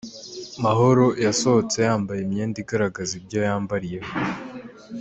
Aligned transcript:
Mahoro 0.63 1.05
yasohotse 1.25 1.77
yambaye 1.87 2.19
imyenda 2.21 2.57
igaragaza 2.63 3.11
ibyo 3.19 3.39
yambariyeho 3.47 4.09